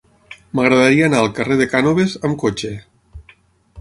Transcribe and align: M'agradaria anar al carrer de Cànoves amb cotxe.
M'agradaria 0.59 1.03
anar 1.09 1.19
al 1.25 1.29
carrer 1.39 1.59
de 1.61 1.67
Cànoves 1.75 2.17
amb 2.31 2.41
cotxe. 2.45 2.73